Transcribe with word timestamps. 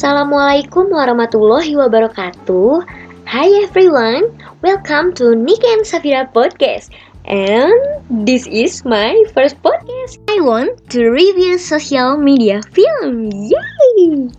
Assalamualaikum 0.00 0.96
warahmatullahi 0.96 1.76
wabarakatuh. 1.76 2.88
Hi 3.28 3.52
everyone, 3.60 4.32
welcome 4.64 5.12
to 5.12 5.36
Nick 5.36 5.60
and 5.60 5.84
Safira 5.84 6.24
podcast. 6.24 6.88
And 7.28 8.00
this 8.08 8.48
is 8.48 8.80
my 8.88 9.12
first 9.36 9.60
podcast. 9.60 10.16
I 10.32 10.40
want 10.40 10.72
to 10.96 11.12
review 11.12 11.60
social 11.60 12.16
media 12.16 12.64
film. 12.72 13.28
Yay! 13.28 14.32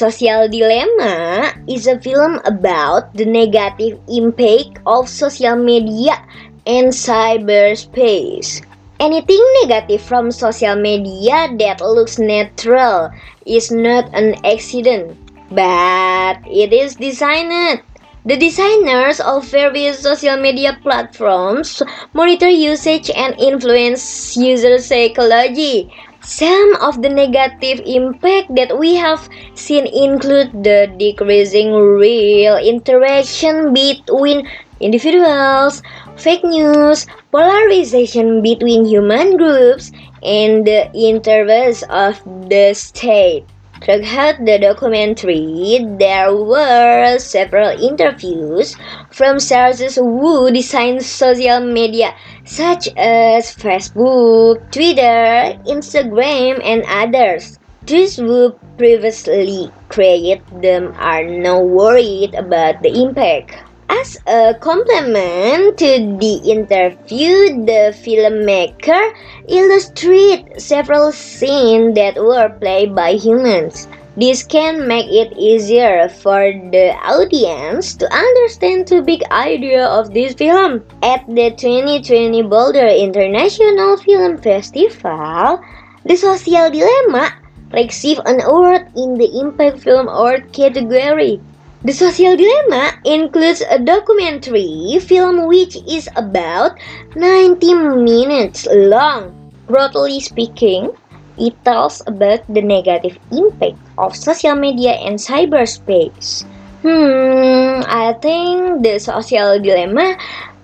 Social 0.00 0.48
Dilemma 0.48 1.44
is 1.68 1.84
a 1.84 2.00
film 2.00 2.40
about 2.48 3.12
the 3.12 3.28
negative 3.28 4.00
impact 4.08 4.80
of 4.88 5.12
social 5.12 5.60
media 5.60 6.16
and 6.64 6.88
cyberspace. 6.88 8.64
Anything 9.02 9.42
negative 9.66 10.00
from 10.00 10.30
social 10.30 10.76
media 10.76 11.50
that 11.58 11.80
looks 11.82 12.20
natural 12.22 13.10
is 13.44 13.72
not 13.72 14.06
an 14.14 14.38
accident, 14.46 15.18
but 15.50 16.38
it 16.46 16.70
is 16.72 16.94
designed. 16.94 17.82
The 18.24 18.36
designers 18.38 19.18
of 19.18 19.50
various 19.50 19.98
social 19.98 20.36
media 20.38 20.78
platforms 20.86 21.82
monitor 22.14 22.46
usage 22.46 23.10
and 23.10 23.34
influence 23.42 24.36
user 24.36 24.78
psychology. 24.78 25.90
Some 26.22 26.78
of 26.78 27.02
the 27.02 27.10
negative 27.10 27.82
impact 27.84 28.54
that 28.54 28.78
we 28.78 28.94
have 28.94 29.28
seen 29.58 29.90
include 29.90 30.62
the 30.62 30.86
decreasing 30.94 31.74
real 31.74 32.54
interaction 32.54 33.74
between 33.74 34.46
individuals, 34.82 35.82
fake 36.16 36.44
news, 36.44 37.06
polarization 37.30 38.42
between 38.42 38.84
human 38.84 39.36
groups, 39.36 39.92
and 40.22 40.66
the 40.66 40.90
interests 40.92 41.84
of 41.88 42.20
the 42.48 42.74
state. 42.74 43.44
Throughout 43.82 44.44
the 44.44 44.58
documentary, 44.60 45.84
there 45.98 46.32
were 46.32 47.18
several 47.18 47.70
interviews 47.82 48.76
from 49.10 49.40
sources 49.40 49.96
who 49.96 50.52
designed 50.52 51.02
social 51.02 51.58
media 51.58 52.14
such 52.44 52.86
as 52.96 53.50
Facebook, 53.56 54.70
Twitter, 54.70 55.58
Instagram, 55.66 56.62
and 56.62 56.84
others. 56.86 57.58
Those 57.82 58.14
who 58.14 58.54
previously 58.78 59.72
created 59.88 60.46
them 60.62 60.94
are 60.98 61.24
now 61.24 61.58
worried 61.60 62.36
about 62.36 62.82
the 62.82 62.94
impact. 63.02 63.71
As 64.00 64.16
a 64.26 64.54
complement 64.54 65.76
to 65.76 66.16
the 66.16 66.34
interview, 66.48 67.60
the 67.68 67.92
filmmaker 67.92 69.12
illustrated 69.46 70.62
several 70.62 71.12
scenes 71.12 71.94
that 71.96 72.16
were 72.16 72.48
played 72.58 72.94
by 72.94 73.12
humans. 73.20 73.88
This 74.16 74.44
can 74.44 74.88
make 74.88 75.12
it 75.12 75.36
easier 75.36 76.08
for 76.08 76.40
the 76.72 76.96
audience 77.04 77.94
to 77.96 78.08
understand 78.08 78.88
the 78.88 79.02
big 79.02 79.24
idea 79.30 79.84
of 79.86 80.14
this 80.14 80.32
film. 80.34 80.82
At 81.02 81.28
the 81.28 81.50
2020 81.52 82.40
Boulder 82.48 82.88
International 82.88 83.98
Film 83.98 84.38
Festival, 84.38 85.60
The 86.08 86.16
Social 86.16 86.70
Dilemma 86.70 87.28
received 87.74 88.22
an 88.24 88.40
award 88.40 88.88
in 88.96 89.18
the 89.18 89.28
Impact 89.38 89.80
Film 89.80 90.08
Award 90.08 90.50
category. 90.54 91.40
The 91.82 91.90
Social 91.90 92.38
Dilemma 92.38 92.94
includes 93.02 93.58
a 93.66 93.74
documentary 93.74 95.02
film 95.02 95.50
which 95.50 95.74
is 95.90 96.06
about 96.14 96.78
90 97.18 97.58
minutes 97.98 98.70
long. 98.70 99.34
Broadly 99.66 100.20
speaking, 100.20 100.94
it 101.34 101.58
tells 101.66 101.98
about 102.06 102.46
the 102.46 102.62
negative 102.62 103.18
impact 103.34 103.82
of 103.98 104.14
social 104.14 104.54
media 104.54 104.94
and 105.02 105.18
cyberspace. 105.18 106.46
Hmm, 106.86 107.82
I 107.90 108.14
think 108.22 108.86
the 108.86 109.02
Social 109.02 109.58
Dilemma 109.58 110.14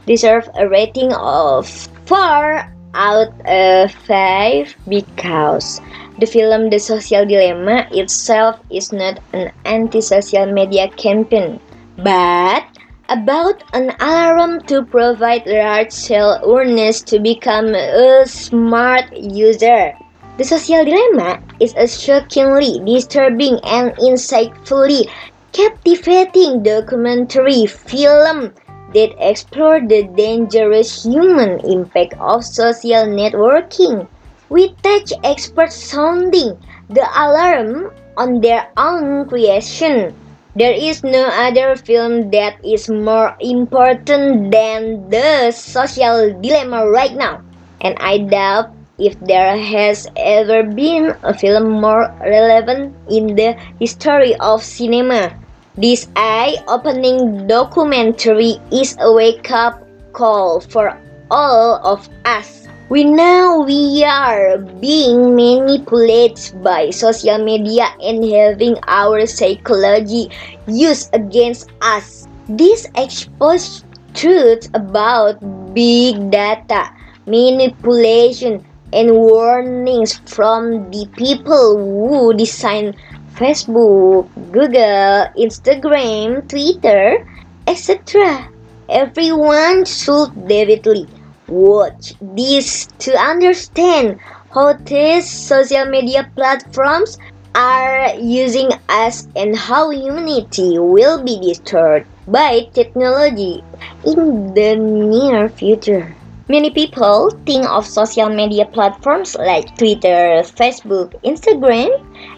deserves 0.06 0.46
a 0.54 0.70
rating 0.70 1.10
of 1.18 1.66
4 2.06 2.62
out 2.94 3.34
of 3.42 3.90
5 4.06 4.76
because 4.86 5.82
the 6.18 6.26
film 6.26 6.70
The 6.70 6.78
Social 6.78 7.24
Dilemma 7.24 7.86
itself 7.92 8.58
is 8.70 8.92
not 8.92 9.20
an 9.32 9.52
anti-social 9.64 10.52
media 10.52 10.88
campaign, 10.90 11.60
but 11.96 12.64
about 13.08 13.62
an 13.72 13.94
alarm 14.00 14.60
to 14.66 14.84
provide 14.84 15.46
large-scale 15.46 16.40
awareness 16.42 17.02
to 17.02 17.18
become 17.18 17.74
a 17.74 18.26
smart 18.26 19.06
user. 19.16 19.94
The 20.38 20.44
Social 20.44 20.84
Dilemma 20.84 21.40
is 21.60 21.74
a 21.74 21.86
shockingly 21.86 22.78
disturbing 22.84 23.58
and 23.64 23.94
insightfully 23.96 25.08
captivating 25.52 26.62
documentary 26.62 27.66
film 27.66 28.54
that 28.94 29.14
explores 29.18 29.88
the 29.88 30.04
dangerous 30.14 31.04
human 31.04 31.60
impact 31.60 32.14
of 32.20 32.44
social 32.44 33.06
networking. 33.06 34.06
We 34.48 34.72
touch 34.82 35.12
experts 35.24 35.76
sounding 35.76 36.56
the 36.88 37.04
alarm 37.12 37.92
on 38.16 38.40
their 38.40 38.68
own 38.76 39.28
creation. 39.28 40.14
There 40.56 40.72
is 40.72 41.04
no 41.04 41.28
other 41.28 41.76
film 41.76 42.30
that 42.30 42.56
is 42.64 42.88
more 42.88 43.36
important 43.40 44.50
than 44.50 45.08
the 45.10 45.52
social 45.52 46.32
dilemma 46.40 46.88
right 46.88 47.14
now. 47.14 47.42
And 47.80 47.94
I 48.00 48.18
doubt 48.18 48.72
if 48.98 49.18
there 49.20 49.56
has 49.56 50.08
ever 50.16 50.64
been 50.64 51.14
a 51.22 51.32
film 51.32 51.80
more 51.80 52.12
relevant 52.20 52.96
in 53.08 53.36
the 53.36 53.52
history 53.78 54.34
of 54.36 54.62
cinema. 54.62 55.30
This 55.76 56.08
eye-opening 56.16 57.46
documentary 57.46 58.58
is 58.72 58.96
a 58.98 59.12
wake-up 59.12 59.78
call 60.12 60.60
for 60.60 60.98
all 61.30 61.78
of 61.84 62.08
us. 62.24 62.67
We 62.88 63.04
know 63.04 63.64
we 63.68 64.02
are 64.02 64.56
being 64.56 65.36
manipulated 65.36 66.62
by 66.64 66.88
social 66.88 67.36
media 67.36 67.84
and 68.00 68.24
having 68.24 68.76
our 68.88 69.26
psychology 69.26 70.30
used 70.66 71.12
against 71.14 71.68
us. 71.82 72.26
This 72.48 72.88
exposed 72.96 73.84
truths 74.14 74.70
about 74.72 75.36
big 75.74 76.30
data, 76.30 76.88
manipulation, 77.26 78.64
and 78.92 79.12
warnings 79.12 80.16
from 80.24 80.90
the 80.90 81.04
people 81.16 81.76
who 81.76 82.32
design 82.32 82.96
Facebook, 83.36 84.32
Google, 84.50 85.28
Instagram, 85.36 86.48
Twitter, 86.48 87.20
etc. 87.66 88.48
Everyone 88.88 89.84
should 89.84 90.32
definitely 90.48 91.06
watch 91.48 92.14
this 92.20 92.86
to 92.98 93.16
understand 93.16 94.20
how 94.54 94.74
these 94.84 95.28
social 95.28 95.86
media 95.86 96.30
platforms 96.36 97.18
are 97.54 98.14
using 98.20 98.70
us 98.88 99.26
and 99.34 99.56
how 99.56 99.90
humanity 99.90 100.78
will 100.78 101.22
be 101.24 101.40
destroyed 101.40 102.06
by 102.28 102.60
technology 102.72 103.62
in 104.04 104.54
the 104.54 104.76
near 104.76 105.48
future. 105.48 106.14
Many 106.48 106.70
people 106.70 107.30
think 107.44 107.68
of 107.68 107.86
social 107.86 108.30
media 108.30 108.64
platforms 108.64 109.36
like 109.36 109.76
Twitter, 109.76 110.40
Facebook, 110.56 111.12
Instagram 111.22 111.92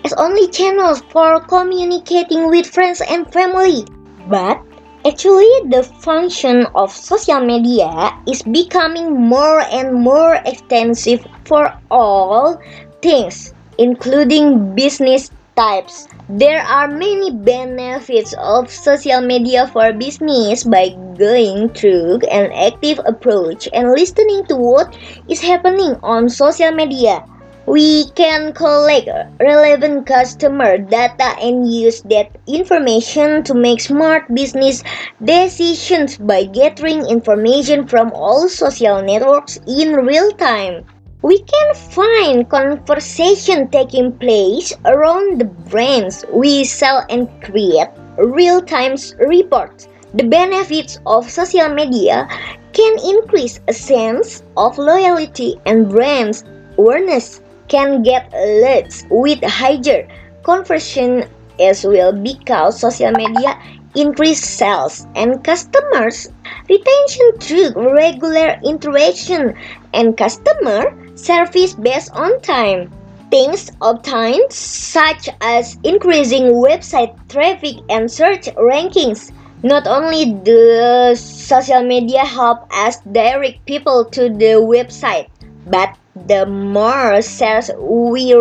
as 0.05 0.13
only 0.15 0.49
channels 0.49 1.01
for 1.11 1.39
communicating 1.47 2.51
with 2.51 2.67
friends 2.67 3.01
and 3.09 3.31
family. 3.33 3.85
But 4.27 4.59
Actually, 5.07 5.49
the 5.69 5.83
function 5.83 6.67
of 6.75 6.91
social 6.93 7.41
media 7.41 8.13
is 8.27 8.43
becoming 8.43 9.13
more 9.13 9.61
and 9.73 9.93
more 9.95 10.41
extensive 10.45 11.27
for 11.45 11.73
all 11.91 12.59
things, 13.03 13.53
including 13.79 14.75
business 14.75 15.31
types. 15.57 16.09
There 16.29 16.61
are 16.63 16.89
many 16.89 17.31
benefits 17.31 18.35
of 18.39 18.71
social 18.71 19.21
media 19.21 19.67
for 19.69 19.93
business 19.93 20.65
by 20.65 20.91
going 21.19 21.71
through 21.71 22.21
an 22.31 22.53
active 22.53 23.01
approach 23.05 23.69
and 23.73 23.93
listening 23.93 24.45
to 24.47 24.57
what 24.57 24.97
is 25.29 25.41
happening 25.41 25.97
on 26.03 26.29
social 26.29 26.73
media. 26.73 27.25
We 27.71 28.11
can 28.19 28.53
collect 28.53 29.09
relevant 29.39 30.05
customer 30.05 30.77
data 30.77 31.39
and 31.39 31.73
use 31.73 32.03
that 32.11 32.35
information 32.49 33.45
to 33.45 33.55
make 33.55 33.81
smart 33.81 34.27
business 34.35 34.83
decisions 35.23 36.19
by 36.19 36.51
gathering 36.51 37.07
information 37.07 37.87
from 37.87 38.11
all 38.11 38.49
social 38.49 39.01
networks 39.01 39.61
in 39.69 39.95
real 39.95 40.33
time. 40.33 40.85
We 41.23 41.43
can 41.43 41.75
find 41.95 42.51
conversation 42.51 43.71
taking 43.71 44.19
place 44.19 44.75
around 44.85 45.39
the 45.39 45.45
brands 45.71 46.25
we 46.33 46.65
sell 46.65 47.07
and 47.09 47.31
create 47.41 47.95
real-time 48.19 48.97
reports. 49.21 49.87
The 50.15 50.25
benefits 50.25 50.99
of 51.07 51.31
social 51.31 51.69
media 51.69 52.27
can 52.73 52.99
increase 52.99 53.61
a 53.69 53.73
sense 53.73 54.43
of 54.57 54.77
loyalty 54.77 55.55
and 55.67 55.89
brand 55.89 56.43
awareness 56.77 57.41
can 57.71 58.03
get 58.03 58.29
leads 58.35 59.07
with 59.09 59.43
higher 59.45 60.07
conversion 60.43 61.25
as 61.59 61.85
well 61.87 62.13
because 62.13 62.81
social 62.81 63.13
media 63.13 63.57
increase 63.95 64.43
sales 64.43 65.07
and 65.15 65.43
customers 65.45 66.29
retention 66.69 67.27
through 67.39 67.71
regular 67.95 68.59
interaction 68.65 69.55
and 69.95 70.17
customer 70.17 70.95
service 71.17 71.75
based 71.75 72.11
on 72.13 72.41
time. 72.43 72.91
Things 73.31 73.71
obtained 73.81 74.53
such 74.53 75.29
as 75.41 75.79
increasing 75.85 76.51
website 76.59 77.15
traffic 77.29 77.77
and 77.89 78.11
search 78.11 78.47
rankings. 78.59 79.31
Not 79.63 79.87
only 79.87 80.35
the 80.43 81.15
social 81.15 81.83
media 81.83 82.25
help 82.25 82.67
us 82.75 82.99
direct 83.13 83.65
people 83.67 84.05
to 84.07 84.23
the 84.31 84.59
website, 84.59 85.29
but 85.67 85.95
the 86.27 86.47
more 86.47 87.23
shares 87.23 87.71
we 87.79 88.35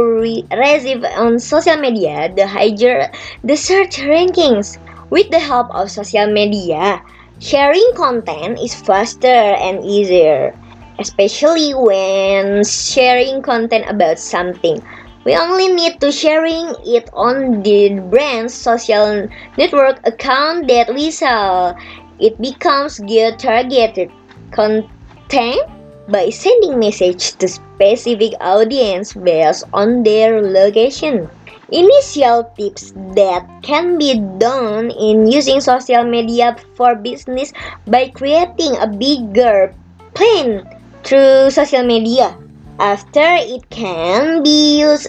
receive 0.51 1.03
on 1.03 1.39
social 1.39 1.77
media, 1.77 2.31
the 2.35 2.47
higher 2.47 3.11
the 3.43 3.55
search 3.55 3.97
rankings. 3.97 4.77
With 5.09 5.31
the 5.31 5.39
help 5.39 5.73
of 5.73 5.89
social 5.89 6.29
media, 6.29 7.01
sharing 7.39 7.91
content 7.95 8.61
is 8.61 8.75
faster 8.77 9.57
and 9.57 9.83
easier 9.83 10.53
especially 10.99 11.73
when 11.73 12.63
sharing 12.63 13.41
content 13.41 13.85
about 13.87 14.19
something. 14.19 14.83
We 15.25 15.35
only 15.35 15.67
need 15.69 15.99
to 16.01 16.11
sharing 16.11 16.75
it 16.85 17.09
on 17.13 17.63
the 17.63 17.99
brand's 18.11 18.53
social 18.53 19.27
network 19.57 19.99
account 20.05 20.67
that 20.67 20.93
we 20.93 21.11
sell. 21.11 21.75
It 22.19 22.39
becomes 22.39 22.99
good 22.99 23.39
targeted 23.39 24.11
content 24.51 25.63
by 26.09 26.29
sending 26.29 26.79
message 26.79 27.37
to 27.37 27.47
specific 27.47 28.33
audience 28.41 29.13
based 29.13 29.63
on 29.73 30.03
their 30.03 30.41
location. 30.41 31.29
Initial 31.71 32.49
tips 32.57 32.93
that 33.13 33.45
can 33.61 33.97
be 33.97 34.17
done 34.37 34.89
in 34.89 35.29
using 35.29 35.61
social 35.61 36.03
media 36.03 36.57
for 36.75 36.95
business 36.95 37.53
by 37.85 38.09
creating 38.09 38.75
a 38.81 38.87
bigger 38.87 39.73
plan 40.13 40.65
through 41.03 41.51
social 41.51 41.85
media. 41.85 42.35
After 42.79 43.37
it 43.45 43.69
can 43.69 44.41
be 44.41 44.79
used 44.79 45.07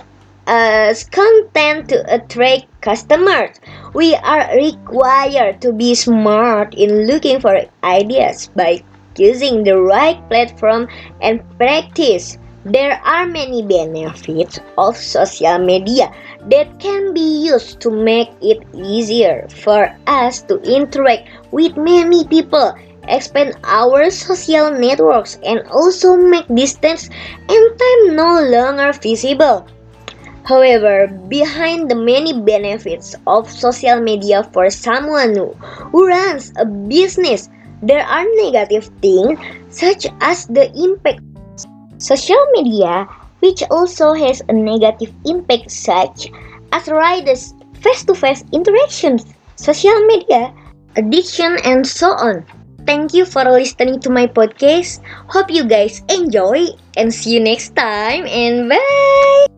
as 0.50 1.04
content 1.04 1.88
to 1.88 2.02
attract 2.12 2.66
customers. 2.82 3.60
We 3.94 4.14
are 4.16 4.50
required 4.56 5.62
to 5.62 5.72
be 5.72 5.94
smart 5.94 6.74
in 6.74 7.06
looking 7.06 7.40
for 7.40 7.54
ideas 7.84 8.50
by 8.56 8.82
using 9.16 9.64
the 9.64 9.80
right 9.80 10.18
platform 10.28 10.88
and 11.20 11.42
practice. 11.58 12.38
There 12.64 13.00
are 13.04 13.26
many 13.26 13.62
benefits 13.62 14.60
of 14.76 14.96
social 14.96 15.58
media 15.58 16.12
that 16.50 16.78
can 16.78 17.14
be 17.14 17.46
used 17.46 17.80
to 17.80 17.90
make 17.90 18.28
it 18.42 18.60
easier 18.74 19.48
for 19.48 19.88
us 20.06 20.42
to 20.42 20.60
interact 20.60 21.28
with 21.52 21.76
many 21.76 22.26
people 22.26 22.74
expand 23.08 23.56
our 23.64 24.10
social 24.10 24.70
networks, 24.70 25.38
and 25.44 25.60
also 25.70 26.16
make 26.16 26.46
distance 26.54 27.08
and 27.48 27.64
time 27.78 28.16
no 28.16 28.40
longer 28.42 28.92
visible. 28.92 29.66
However, 30.44 31.08
behind 31.28 31.90
the 31.90 31.94
many 31.94 32.32
benefits 32.32 33.14
of 33.26 33.50
social 33.50 34.00
media 34.00 34.42
for 34.52 34.70
someone 34.70 35.36
who 35.92 36.06
runs 36.06 36.52
a 36.56 36.64
business, 36.64 37.48
there 37.82 38.04
are 38.04 38.24
negative 38.36 38.90
things 39.00 39.38
such 39.68 40.06
as 40.20 40.46
the 40.46 40.70
impact 40.76 41.20
social 41.98 42.40
media 42.52 43.08
which 43.40 43.62
also 43.70 44.12
has 44.12 44.42
a 44.48 44.52
negative 44.52 45.12
impact 45.24 45.70
such 45.70 46.28
as 46.72 46.88
riders 46.88 47.54
face-to-face 47.80 48.44
interactions, 48.52 49.24
social 49.56 49.96
media, 50.06 50.52
addiction 50.96 51.56
and 51.64 51.86
so 51.86 52.12
on. 52.12 52.44
Thank 52.86 53.12
you 53.14 53.24
for 53.24 53.44
listening 53.44 54.00
to 54.00 54.10
my 54.10 54.26
podcast. 54.26 55.00
Hope 55.28 55.50
you 55.50 55.64
guys 55.64 56.02
enjoy 56.08 56.68
and 56.96 57.12
see 57.12 57.34
you 57.36 57.40
next 57.40 57.76
time 57.76 58.26
and 58.26 58.68
bye. 58.68 59.49